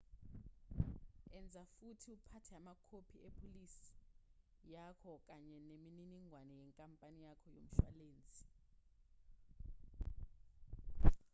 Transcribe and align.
enza 1.37 1.63
futhi 1.75 2.07
uphathe 2.17 2.51
amakhophi 2.59 3.17
epholisi 3.27 3.85
yakho 4.73 5.11
kanye 5.27 5.57
neminingwane 5.67 6.53
yenkampani 6.59 7.19
yakho 7.27 7.47
yomshwalensi 7.55 8.43